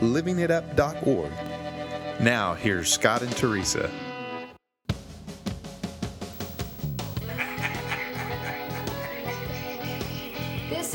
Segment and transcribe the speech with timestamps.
[0.00, 1.30] livingitup.org.
[2.20, 3.90] Now, here's Scott and Teresa.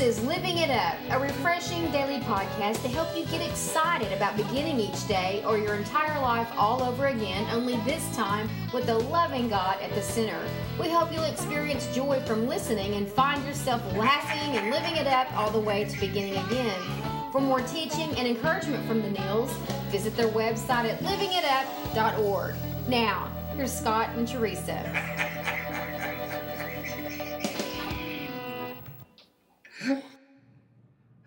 [0.00, 4.80] is Living It Up, a refreshing daily podcast to help you get excited about beginning
[4.80, 9.48] each day or your entire life all over again, only this time with the loving
[9.48, 10.40] God at the center.
[10.80, 15.30] We hope you'll experience joy from listening and find yourself laughing and living it up
[15.36, 17.09] all the way to beginning again.
[17.32, 19.52] For more teaching and encouragement from the Neils,
[19.90, 22.54] visit their website at livingitup.org.
[22.88, 24.82] Now, here's Scott and Teresa.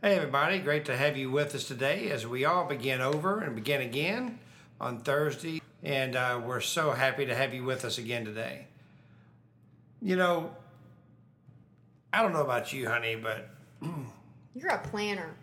[0.01, 3.55] Hey, everybody, great to have you with us today as we all begin over and
[3.55, 4.39] begin again
[4.81, 5.61] on Thursday.
[5.81, 8.67] And uh, we're so happy to have you with us again today.
[10.01, 10.53] You know,
[12.11, 13.49] I don't know about you, honey, but
[14.53, 15.33] You're a planner.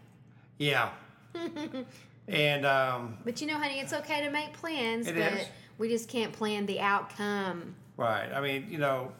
[0.60, 0.90] Yeah.
[2.28, 5.46] and um, But you know, honey, it's okay to make plans, It but is.
[5.78, 7.74] we just can't plan the outcome.
[7.96, 8.28] Right.
[8.32, 9.12] I mean, you know,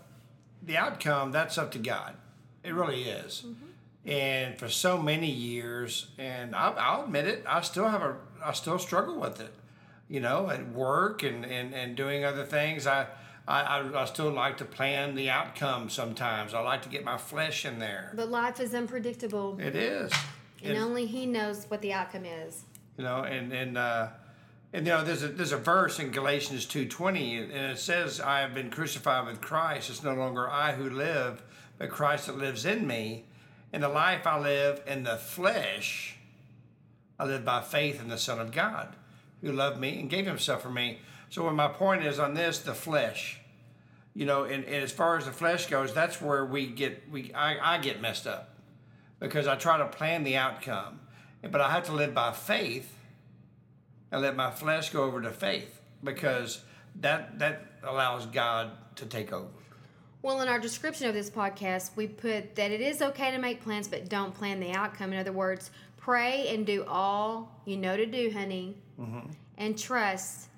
[0.62, 2.14] the outcome, that's up to God.
[2.62, 3.44] It really is.
[4.04, 8.52] And for so many years, and I'll, I'll admit it, I still have a, I
[8.52, 9.52] still struggle with it.
[10.08, 13.06] You know, at work and, and, and doing other things, I,
[13.46, 16.52] I, I, I still like to plan the outcome sometimes.
[16.52, 18.12] I like to get my flesh in there.
[18.14, 20.12] But life is unpredictable, It is.
[20.62, 22.64] And It's- only He knows what the outcome is.
[22.96, 24.08] you know and and uh
[24.72, 28.40] and you know there's a there's a verse in galatians 2.20 and it says i
[28.40, 29.90] have been crucified with christ.
[29.90, 31.42] It's no longer i who live
[31.78, 33.24] but christ that lives in me.
[33.72, 36.16] And the life i live in the flesh
[37.18, 38.96] i live by faith in the son of god
[39.40, 40.98] who loved me and gave himself for me.
[41.30, 43.38] So when my point is on this the flesh
[44.14, 47.32] you know and, and as far as the flesh goes that's where we get we
[47.32, 48.56] I, I get messed up
[49.20, 50.98] because i try to plan the outcome
[51.50, 52.96] but i have to live by faith
[54.10, 56.62] and let my flesh go over to faith because
[56.96, 59.48] that that allows god to take over
[60.22, 63.62] Well, in our description of this podcast, we put that it is okay to make
[63.62, 65.14] plans, but don't plan the outcome.
[65.14, 69.30] In other words, pray and do all you know to do, honey, mm-hmm.
[69.56, 70.48] and trust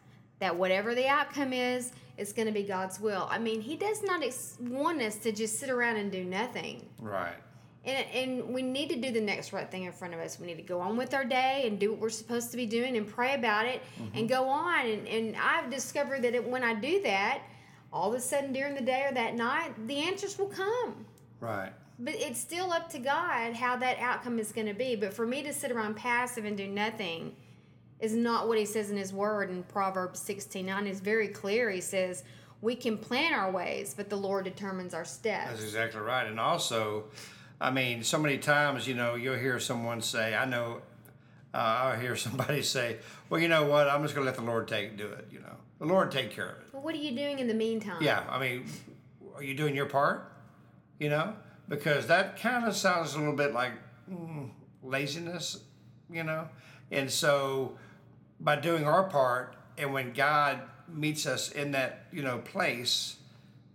[0.40, 3.28] that whatever the outcome is, it's going to be God's will.
[3.30, 6.88] I mean, He does not ex- want us to just sit around and do nothing.
[6.98, 7.36] right
[7.84, 10.38] And, and we need to do the next right thing in front of us.
[10.38, 12.66] We need to go on with our day and do what we're supposed to be
[12.66, 14.26] doing and pray about it and mm-hmm.
[14.26, 14.86] go on.
[14.86, 17.42] And, and I've discovered that it, when I do that,
[17.92, 21.04] all of a sudden during the day or that night, the answers will come.
[21.40, 24.94] right But it's still up to God how that outcome is going to be.
[24.94, 27.34] But for me to sit around passive and do nothing
[27.98, 30.86] is not what He says in His Word in Proverbs 16 9.
[30.86, 31.68] is very clear.
[31.68, 32.22] He says,
[32.60, 35.50] We can plan our ways, but the Lord determines our steps.
[35.50, 37.04] that's exactly right and also
[37.62, 40.82] i mean so many times you know you'll hear someone say i know
[41.54, 42.96] uh, i'll hear somebody say
[43.30, 45.38] well you know what i'm just going to let the lord take do it you
[45.38, 48.00] know the lord take care of it But what are you doing in the meantime?
[48.00, 48.66] Yeah, I mean,
[49.34, 50.32] are you doing your part?
[50.98, 51.34] You know,
[51.68, 53.72] because that kind of sounds a little bit like
[54.08, 54.50] mm,
[54.82, 55.58] laziness,
[56.10, 56.48] you know.
[56.92, 57.76] And so,
[58.38, 63.16] by doing our part, and when God meets us in that you know place,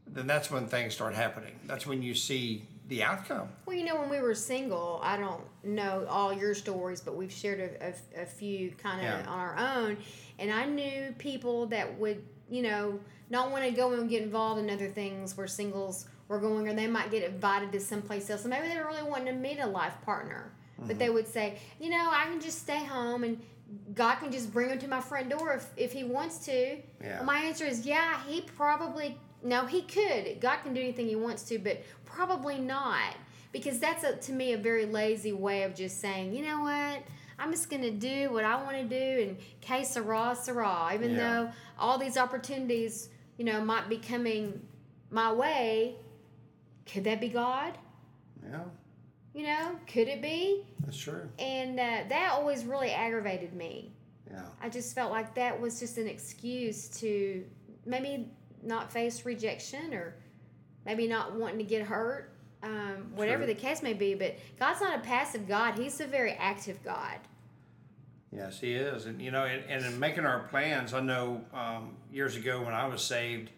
[0.08, 1.60] then that's when things start happening.
[1.66, 3.50] That's when you see the outcome.
[3.66, 7.32] Well, you know, when we were single, I don't know all your stories, but we've
[7.32, 9.30] shared a, a, a few kind of Yeah.
[9.30, 9.98] on our own.
[10.40, 13.00] And I knew people that would, you know,
[13.30, 16.74] not want to go and get involved in other things where singles were going, or
[16.74, 18.44] they might get invited to someplace else.
[18.44, 20.98] And maybe they were really wanting to meet a life partner, but mm-hmm.
[20.98, 23.42] they would say, you know, I can just stay home and
[23.94, 26.78] God can just bring him to my front door if, if he wants to.
[27.02, 27.18] Yeah.
[27.18, 30.40] Well, my answer is, yeah, he probably, no, he could.
[30.42, 33.16] God can do anything he wants to, but probably not.
[33.52, 37.02] Because that's, a, to me, a very lazy way of just saying, you know what?
[37.40, 40.92] I'm just going to do what I want to do and que sera, sera.
[40.94, 41.18] Even Yeah.
[41.18, 44.62] though all these opportunities, you know, might be coming
[45.12, 45.96] my way,
[46.92, 47.78] could that be God?
[48.44, 48.64] Yeah,
[49.34, 50.66] You know, could it be?
[50.84, 51.30] that's true.
[51.38, 53.92] And uh, that always really aggravated me.
[54.32, 57.46] Yeah, I just felt like that was just an excuse to
[57.86, 58.32] maybe
[58.64, 60.16] not face rejection or
[60.86, 62.32] maybe not wanting to get hurt,
[62.64, 63.54] um, whatever True.
[63.54, 64.16] the case may be.
[64.16, 67.20] But God's not a passive God, He's a very active God.
[68.32, 71.96] Yes, he is, and you know, and, and in making our plans, I know um,
[72.12, 73.50] years ago when I was saved,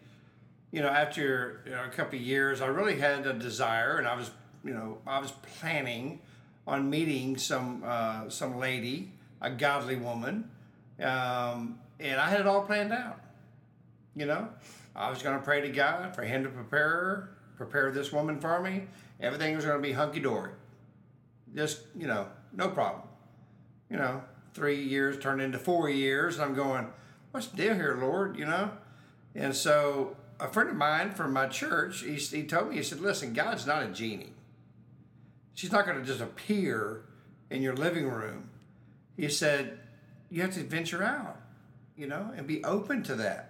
[0.70, 4.06] you know, after you know, a couple of years, I really had a desire, and
[4.06, 4.30] I was,
[4.64, 6.20] you know, I was planning
[6.68, 10.48] on meeting some uh, some lady, a godly woman,
[11.00, 13.20] um, and I had it all planned out.
[14.14, 14.48] You know,
[14.94, 18.40] I was going to pray to God for Him to prepare her, prepare this woman
[18.40, 18.84] for me.
[19.20, 20.52] Everything was going to be hunky dory.
[21.54, 23.02] Just you know, no problem.
[23.88, 24.22] You know,
[24.54, 26.88] three years turned into four years, and I'm going,
[27.30, 28.38] what's the deal here, Lord?
[28.38, 28.70] You know,
[29.34, 33.00] and so a friend of mine from my church, he, he told me, he said,
[33.00, 34.32] listen, God's not a genie.
[35.54, 37.02] She's not going to just appear
[37.50, 38.48] in your living room.
[39.16, 39.78] He said,
[40.30, 41.40] you have to venture out,
[41.96, 43.49] you know, and be open to that.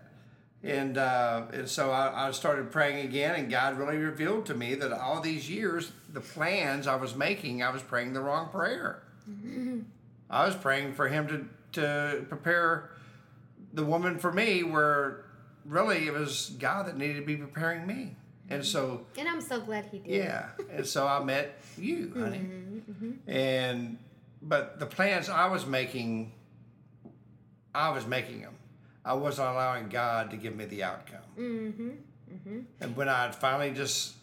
[0.62, 4.74] And, uh, and so I, I started praying again, and God really revealed to me
[4.74, 9.02] that all these years, the plans I was making, I was praying the wrong prayer.
[9.28, 9.80] Mm-hmm.
[10.28, 12.90] I was praying for Him to, to prepare
[13.72, 15.24] the woman for me, where
[15.64, 18.16] really it was God that needed to be preparing me.
[18.50, 19.20] And so, mm-hmm.
[19.20, 20.12] And I'm so glad he did.
[20.12, 22.46] yeah, and so I met you, mm-hmm, honey.
[23.26, 23.96] And
[24.42, 26.32] but the plans I was making,
[27.74, 28.54] I was making them.
[29.05, 31.20] I wasn't allowing God to give me the outcome.
[31.38, 32.61] Mm-hmm.
[32.81, 34.14] And when I finally just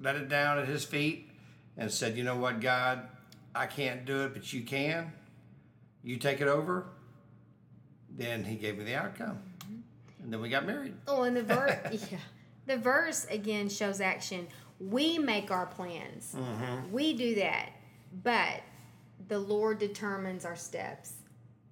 [0.00, 1.30] let it down at His feet
[1.76, 3.08] and said, "You know what, God,
[3.54, 5.12] I can't do it, but you can.
[6.02, 6.86] You take it over."
[8.10, 9.38] Then He gave me the outcome,
[10.22, 10.94] and then we got married.
[11.08, 12.18] Oh, and the verse, yeah,
[12.66, 14.46] the verse again shows action.
[14.78, 16.34] We make our plans.
[16.36, 16.92] Mm-hmm.
[16.92, 17.70] We do that,
[18.22, 18.60] but
[19.28, 21.14] the Lord determines our steps.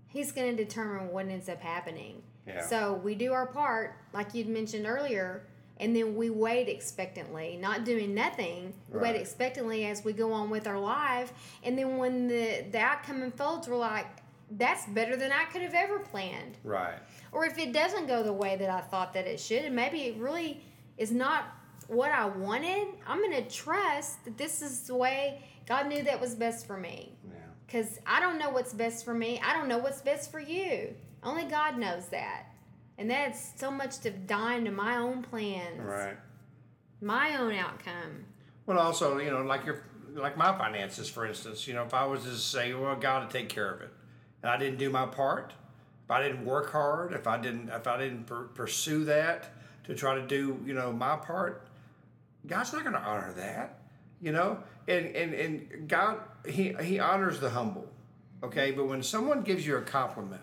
[0.08, 2.22] He's going to determine what ends up happening.
[2.46, 2.60] Yeah.
[2.66, 5.44] So we do our part, like you'd mentioned earlier,
[5.78, 8.74] and then we wait expectantly, not doing nothing.
[8.88, 9.14] We Right.
[9.14, 13.22] wait expectantly as we go on with our life, and then when the the outcome
[13.22, 14.06] unfolds, we're like,
[14.50, 16.98] "That's better than I could have ever planned." Right.
[17.32, 20.02] or if it doesn't go the way that I thought that it should, and maybe
[20.02, 20.62] it really
[20.98, 21.44] is not
[21.86, 26.20] what I wanted, I'm going to trust that this is the way God knew that
[26.20, 27.16] was best for me.
[27.24, 27.38] Yeah.
[27.66, 29.40] Because I don't know what's best for me.
[29.42, 30.94] I don't know what's best for you.
[31.22, 32.46] Only God knows that.
[32.98, 36.16] And that's so much to dying to my own plans, Right.
[37.00, 38.26] my own outcome.
[38.66, 39.82] Well, also, you know, like your
[40.14, 41.66] like my finances, for instance.
[41.66, 43.90] You know, if I was to say, "Well, God to take care of it,"
[44.42, 45.54] and I didn't do my part,
[46.04, 49.50] if I didn't work hard, if I didn't if I didn't per- pursue that
[49.84, 51.66] to try to do, you know, my part,
[52.46, 53.78] God's not going to honor that.
[54.20, 57.88] You know, and and and God he he honors the humble.
[58.42, 60.42] Okay, but when someone gives you a compliment,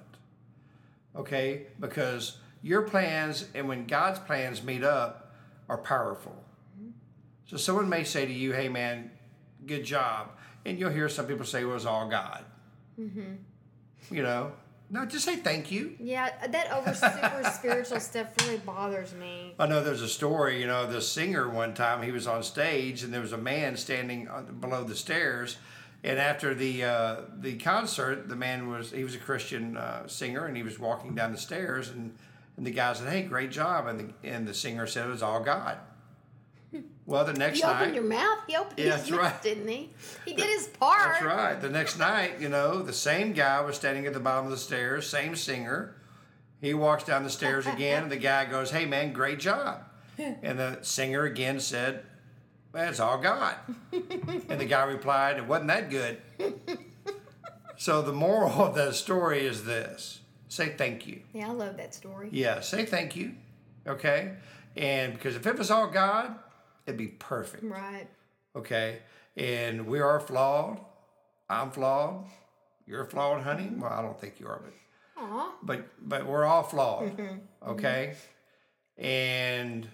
[1.20, 5.34] okay, because your plans and when God's plans meet up
[5.68, 6.36] are powerful.
[7.46, 9.12] So someone may say to you, "Hey, man,
[9.66, 10.32] good job,"
[10.66, 12.46] and you'll hear some people say, "Well, was all God."
[13.00, 14.16] Mm-hmm.
[14.16, 14.52] You know,
[14.92, 15.96] no, just say thank you.
[16.00, 19.54] Yeah, that over super spiritual stuff really bothers me.
[19.60, 20.60] I know there's a story.
[20.60, 23.78] You know, the singer one time he was on stage and there was a man
[23.78, 24.28] standing
[24.60, 25.58] below the stairs,
[26.04, 30.46] and after the uh, the concert, the man was he was a Christian uh, singer
[30.46, 32.16] and he was walking down the stairs and
[32.58, 35.24] and the guy said, "Hey, great job," and the and the singer said it was
[35.24, 35.78] all God.
[37.06, 38.38] Well, the next night, opened your mouth.
[38.46, 39.42] He opened Yeah, his that's mouth, right.
[39.42, 39.90] didn't he?
[40.26, 41.14] He did his part.
[41.14, 41.60] That's right.
[41.60, 44.58] The next night, you know, the same guy was standing at the bottom of the
[44.58, 45.96] stairs, same singer.
[46.62, 49.84] He walks down the stairs again, and the guy goes, Hey, man, great job.
[50.20, 52.04] And the singer again said,
[52.72, 53.56] That's all God.
[53.92, 56.22] And the guy replied, It wasn't that good.
[57.78, 61.22] So the moral of that story is this say thank you.
[61.34, 62.30] Yeah, I love that story.
[62.32, 63.36] Yeah, say thank you.
[63.88, 64.34] Okay?
[64.76, 66.36] And because if it was all God,
[66.86, 68.08] it'd be perfect Right.
[68.56, 69.00] okay?
[69.38, 70.80] And we are flawed.
[71.50, 72.26] I'm flawed.
[72.86, 73.72] You're flawed, honey.
[73.76, 74.74] Well, I don't think you are, but
[75.24, 75.52] Aw.
[75.64, 77.70] but but we're all flawed, mm-hmm.
[77.70, 78.16] okay?
[78.98, 79.88] And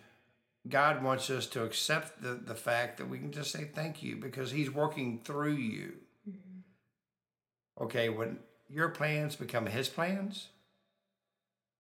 [0.68, 4.16] God wants us to accept the the fact that we can just say thank you
[4.16, 5.94] because He's working through you.
[6.28, 7.84] Mm-hmm.
[7.84, 10.48] Okay, when your plans become His plans,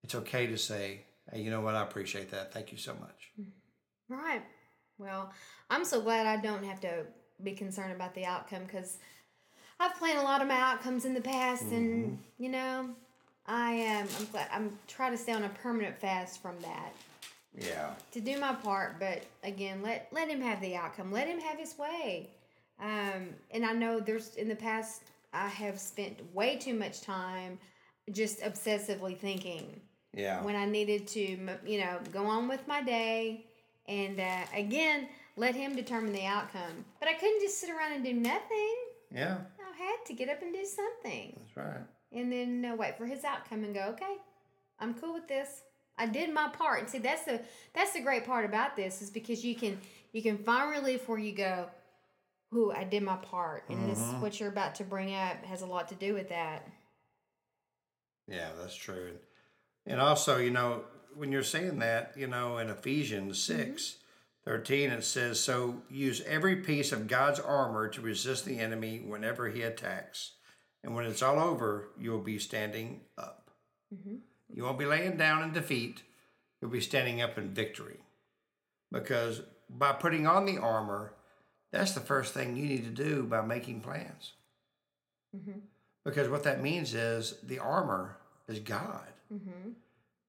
[0.04, 1.02] it's okay to say,
[1.32, 1.76] "Hey, you know what?
[1.76, 2.54] I appreciate that.
[2.54, 4.14] Thank you so much." Mm-hmm.
[4.14, 4.44] Right.
[5.00, 5.34] Well,
[5.70, 7.06] I'm so glad I don't have to
[7.44, 9.00] be concerned about the outcome because
[9.80, 12.44] I've planned a lot of my outcomes in the past, and mm-hmm.
[12.44, 12.90] you know,
[13.48, 14.08] I am.
[14.20, 14.48] I'm glad.
[14.52, 16.94] I'm trying to stay on a permanent fast from that
[17.58, 17.92] Yeah.
[18.12, 19.00] to do my part.
[19.00, 21.12] But again, let let him have the outcome.
[21.12, 22.30] Let him have his way.
[22.80, 27.58] Um, and I know there's in the past I have spent way too much time
[28.12, 29.80] just obsessively thinking
[30.14, 30.42] Yeah.
[30.44, 31.20] when I needed to,
[31.66, 33.46] you know, go on with my day
[33.88, 35.08] and uh, again,
[35.38, 36.86] let him determine the outcome.
[37.00, 38.76] But I couldn't just sit around and do nothing.
[39.12, 39.38] yeah.
[39.60, 41.38] I had to get up and do something.
[41.38, 41.82] That's right.
[42.14, 44.16] and then uh, wait for his outcome and go, okay,
[44.80, 45.64] I'm cool with this.
[45.98, 46.82] I did my part.
[46.82, 47.42] And see, that's the
[47.74, 49.80] that's the great part about this is because you can
[50.12, 51.68] you can find relief where you go,
[52.54, 54.22] "Ooh, I did my part," and this mm-hmm.
[54.22, 56.68] what you're about to bring up has a lot to do with that.
[58.28, 59.08] Yeah, that's true.
[59.10, 59.20] And
[59.86, 60.84] and also, you know,
[61.16, 64.50] when you're saying that, you know, in Ephesians 6 mm-hmm.
[64.50, 69.50] 13, it says, So use every piece of God's armor to resist the enemy whenever
[69.50, 70.34] he attacks.
[70.84, 73.50] And when it's all over, you'll be standing up.
[73.94, 74.18] Mm-hmm.
[74.54, 76.04] You won't be laying down in defeat,
[76.62, 78.00] you'll be standing up in victory.
[78.92, 81.14] Because by putting on the armor,
[81.72, 84.34] that's the first thing you need to do by making plans.
[85.36, 85.60] Mm-hmm.
[86.06, 89.08] Because what that means is the armor is God.
[89.34, 89.72] Mm-hmm.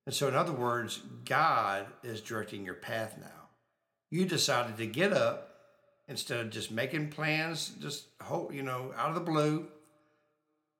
[0.07, 3.49] And so, in other words, God is directing your path now.
[4.11, 5.57] You decided to get up
[6.09, 9.67] instead of just making plans, just hope, you know, out of the blue.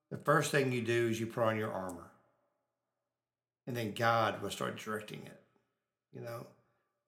[0.09, 2.09] The first thing you do is you put on your armor.
[3.67, 5.39] And then God will start directing it,
[6.13, 6.47] you know.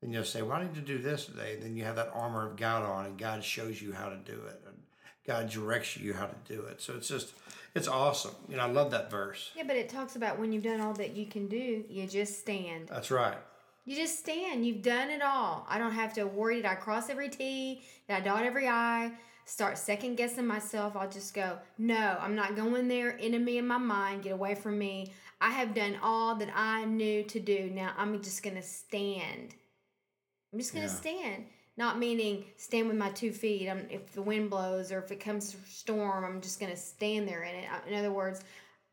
[0.01, 1.53] Then you'll say, Well, I need to do this today.
[1.55, 4.17] And then you have that armor of God on, and God shows you how to
[4.17, 4.61] do it.
[4.67, 4.75] And
[5.25, 6.81] God directs you how to do it.
[6.81, 7.33] So it's just,
[7.75, 8.35] it's awesome.
[8.47, 9.51] You know, I love that verse.
[9.55, 12.39] Yeah, but it talks about when you've done all that you can do, you just
[12.39, 12.87] stand.
[12.87, 13.37] That's right.
[13.85, 14.65] You just stand.
[14.65, 15.65] You've done it all.
[15.69, 16.57] I don't have to worry.
[16.57, 17.81] Did I cross every T?
[18.07, 19.11] Did I dot every I?
[19.45, 20.95] Start second guessing myself.
[20.95, 23.17] I'll just go, no, I'm not going there.
[23.19, 25.11] Enemy in my mind, get away from me.
[25.41, 27.69] I have done all that I knew to do.
[27.73, 29.55] Now I'm just going to stand.
[30.51, 30.99] I'm just going to Yeah.
[30.99, 31.45] stand.
[31.77, 33.69] Not meaning stand with my two feet.
[33.69, 37.25] I'm, if the wind blows or if it comes storm, I'm just going to stand
[37.27, 37.69] there in it.
[37.87, 38.41] In other words,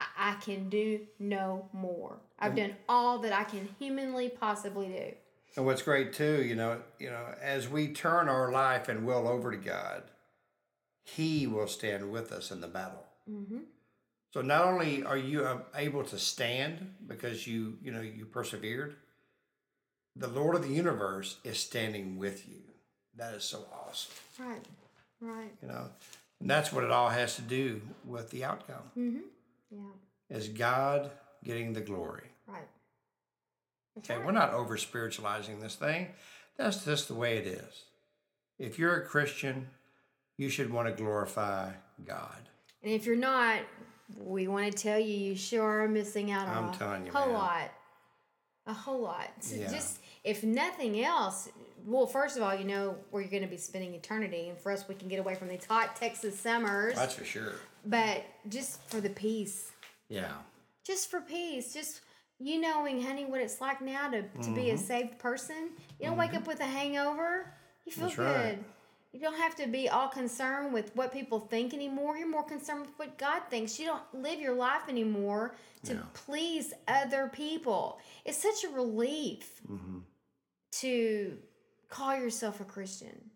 [0.01, 2.21] I, I can do no more.
[2.39, 5.13] I've done all that I can humanly possibly do.
[5.57, 9.27] And what's great too, you know, you know, as we turn our life and will
[9.27, 10.03] over to God,
[11.03, 13.05] He will stand with us in the battle.
[13.29, 13.61] Mm-hmm.
[14.37, 18.95] So not only are you uh, able to stand because you, you know, you persevered,
[20.15, 22.61] the Lord of the universe is standing with you.
[23.17, 24.61] That is so awesome, Right,
[25.23, 25.51] right.
[25.63, 25.89] you know,
[26.39, 28.83] and that's what it all has to do with the outcome.
[28.95, 29.21] Mm-hmm.
[29.71, 31.11] Yeah, Is God
[31.43, 32.25] getting the glory?
[32.47, 32.69] right.
[33.95, 34.27] That's Okay, right.
[34.27, 36.09] we're not over spiritualizing this thing.
[36.59, 37.85] That's just the way it is.
[38.59, 39.69] If you're a Christian,
[40.37, 41.71] you should want to glorify
[42.05, 42.51] God.
[42.83, 43.61] And if you're not,
[44.19, 47.13] we want to tell you you sure are missing out on I'm a telling you,
[47.13, 47.35] whole man.
[47.35, 47.71] lot.
[48.67, 49.31] A whole lot.
[49.41, 49.71] So Yeah.
[49.73, 51.49] just if nothing else,
[51.85, 54.73] well, first of all, you know where you're going to be spending eternity, and for
[54.73, 56.97] us, we can get away from these hot Texas summers.
[56.97, 57.53] That's for sure.
[57.85, 59.71] but just for the peace,
[60.09, 60.33] Yeah.
[60.85, 62.01] just for peace, just
[62.39, 64.85] you knowing, honey, what it's like now to, to be a mm-hmm.
[64.85, 65.71] saved person.
[66.01, 66.39] You don't wake mm-hmm.
[66.39, 67.53] up with a hangover.
[67.85, 68.25] You feel That's good.
[68.27, 68.65] right.
[69.13, 72.19] You don't have to be all concerned with what people think anymore.
[72.19, 73.79] You're more concerned with what God thinks.
[73.79, 76.03] You don't live your life anymore to Yeah.
[76.13, 77.99] please other people.
[78.25, 80.01] It's such a relief mm-hmm.
[80.73, 81.39] to
[81.89, 83.31] call yourself a Christian.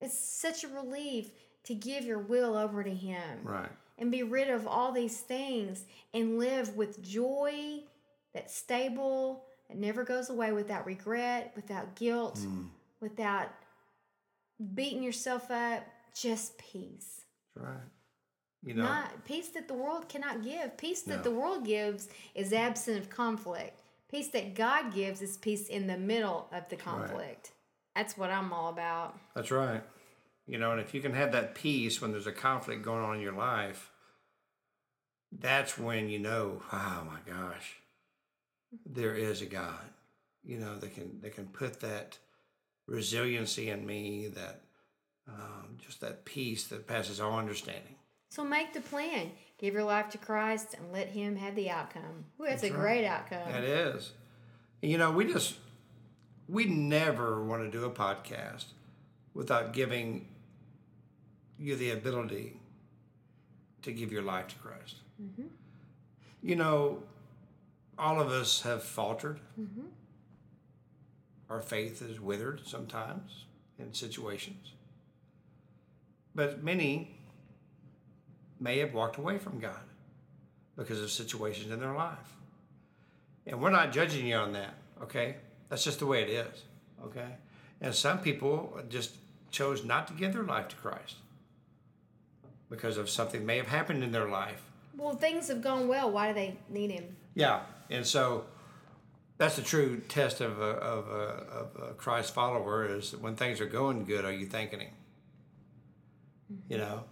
[0.00, 1.32] It's such a relief
[1.64, 3.70] to give your will over to Him Right.
[3.98, 5.84] and be rid of all these things
[6.14, 7.82] and live with joy
[8.32, 12.68] that's stable, that never goes away without regret, without guilt, mm.
[13.00, 13.48] without
[14.74, 15.84] beating yourself up,
[16.14, 17.22] just peace.
[17.54, 17.82] That's right.
[18.64, 20.76] You know, Not peace that the world cannot give.
[20.76, 21.22] Peace that No.
[21.22, 23.82] the world gives is absent of conflict.
[24.10, 27.52] Peace that God gives is peace in the middle of the conflict.
[27.94, 29.18] That's what I'm all about.
[29.34, 29.82] that's right.
[30.46, 33.16] You know, and if you can have that peace when there's a conflict going on
[33.16, 33.90] in your life,
[35.30, 37.76] that's when you know, oh my gosh,
[38.86, 39.90] there is a God.
[40.42, 42.18] You know, that can that can put that
[42.88, 44.62] resiliency in me, that
[45.28, 47.94] um, just that peace that passes all understanding.
[48.30, 49.30] So make the plan.
[49.58, 52.24] Give your life to Christ and let Him have the outcome.
[52.40, 52.80] Ooh, that's, a right.
[52.80, 53.52] great outcome.
[53.52, 54.12] That is.
[54.82, 55.56] You know, we just,
[56.48, 58.66] we never want to do a podcast
[59.34, 60.28] without giving
[61.58, 62.60] you the ability
[63.82, 64.96] to give your life to Christ.
[66.42, 67.02] You know,
[67.98, 69.40] all of us have faltered.
[71.50, 73.44] Our faith is withered sometimes
[73.78, 74.72] in situations.
[76.34, 77.16] But many
[78.60, 79.80] may have walked away from God
[80.76, 82.36] because of situations in their life.
[83.46, 85.36] And we're not judging you on that, okay?
[85.68, 86.64] That's just the way it is,
[87.04, 87.36] okay?
[87.80, 89.14] And some people just
[89.50, 91.16] chose not to give their life to Christ
[92.68, 94.62] because of something may have happened in their life.
[94.96, 96.10] Well, things have gone well.
[96.10, 97.16] Why do they need Him?
[97.34, 98.44] Yeah, and so
[99.38, 103.60] that's the true test of a, of a, of a Christ follower is when things
[103.60, 104.92] are going good, are you thanking Him?
[106.68, 107.04] You know,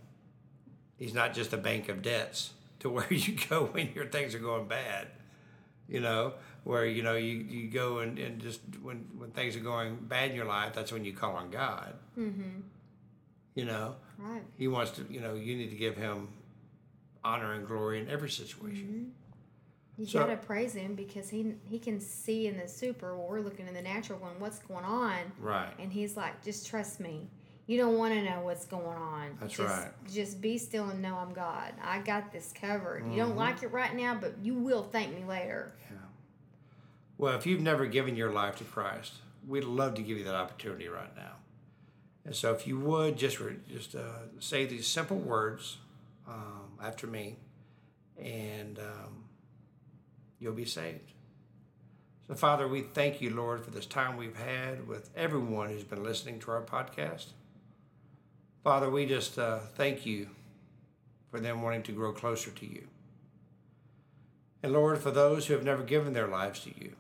[0.99, 2.50] He's not just a bank of debts.
[2.80, 5.09] to where you go when your things are going bad.
[5.88, 9.61] You know, where you know you, you go and, and just when when things are
[9.61, 11.95] going bad in your life, that's when you call on God.
[12.18, 12.61] Mm-hmm.
[13.54, 14.42] You know, Right.
[14.56, 15.06] He wants to.
[15.11, 16.28] You know, you need to give Him
[17.25, 19.12] honor and glory in every situation.
[19.98, 23.40] You So- gotta praise him because he he can see in the super what we're
[23.40, 25.72] looking in the natural one what's going on, Right.
[25.78, 27.30] and he's like, just trust me.
[27.66, 29.36] You don't want to know what's going on.
[29.40, 29.90] That's just, right.
[30.08, 31.72] Just be still and know I'm God.
[31.82, 32.98] I got this covered.
[33.04, 33.18] You Mm-hmm.
[33.18, 35.72] don't like it right now, but you will thank me later.
[35.90, 35.96] Yeah.
[37.18, 39.14] Well, if you've never given your life to Christ,
[39.48, 41.36] we'd love to give you that opportunity right now.
[42.24, 45.78] And so, if you would just re- just uh, say these simple words
[46.28, 47.36] um, after me,
[48.18, 49.24] and um,
[50.38, 51.12] you'll be saved.
[52.28, 56.02] So, Father, we thank you, Lord, for this time we've had with everyone who's been
[56.02, 57.26] listening to our podcast.
[58.64, 60.28] Father, we just uh, thank you
[61.31, 62.88] for them wanting to grow closer to you.
[64.62, 66.95] And Lord, for those who have never given their lives to you,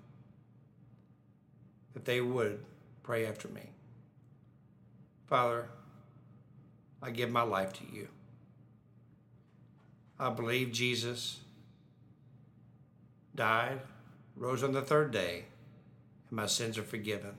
[1.94, 2.60] that they would
[3.02, 3.62] pray after me.
[5.26, 5.68] Father,
[7.02, 8.08] I give my life to you.
[10.18, 11.40] I believe Jesus
[13.36, 13.80] died,
[14.36, 15.44] rose on the third day,
[16.28, 17.32] and my sins are forgiven.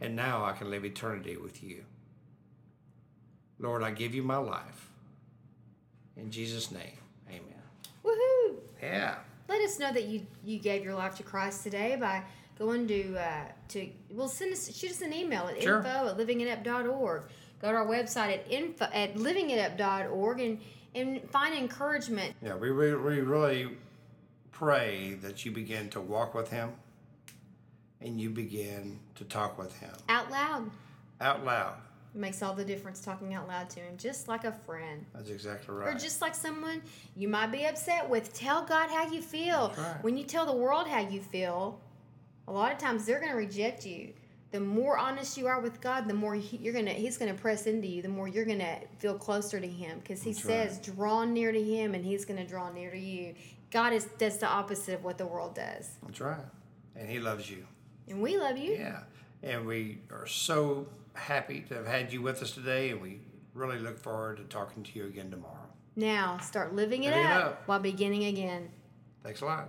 [0.00, 1.84] And now I can live eternity with you.
[3.58, 4.90] Lord, I give you my life.
[6.16, 7.62] In Jesus' name, amen.
[8.04, 8.56] Woohoo!
[8.82, 9.16] Yeah.
[9.48, 12.22] Let us know that you you gave your life to Christ today by
[12.58, 15.78] going to uh, to well send us shoot us an email at Sure.
[15.78, 17.22] info at livingitup.org.
[17.62, 20.60] Go to our website at info at livingitup.org and
[20.94, 22.34] and find encouragement.
[22.42, 23.76] Yeah, we, we, we really
[24.58, 26.72] pray that you begin to walk with Him
[28.00, 30.70] and you begin to talk with Him out loud.
[31.20, 31.74] out loud.
[32.14, 35.04] It makes all the difference talking out loud to him, just like a friend.
[35.14, 35.94] That's exactly right.
[35.94, 36.80] Or just like someone
[37.14, 38.32] you might be upset with.
[38.32, 39.74] Tell God how you feel.
[39.76, 40.02] Right.
[40.02, 41.78] When you tell the world how you feel,
[42.48, 44.14] a lot of times they're going to reject you.
[44.52, 47.66] The more honest you are with God, the more he, you're gonna He's gonna press
[47.66, 48.00] into you.
[48.00, 51.62] The more you're gonna feel closer to Him, because He That's says, "Draw near to
[51.62, 53.34] Him, and He's gonna draw near to you."
[53.70, 56.44] God is does the opposite of what the world does, That's right.
[56.94, 57.66] And He loves you.
[58.08, 58.72] and we love you.
[58.72, 59.00] Yeah.
[59.42, 63.20] And we are so happy to have had you with us today, and we
[63.54, 65.52] really look forward to talking to you again tomorrow.
[65.94, 67.62] Now start living it, Living it up up.
[67.66, 68.70] while beginning again.
[69.22, 69.68] Thanks a lot.